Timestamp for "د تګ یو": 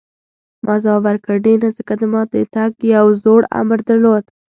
2.33-3.07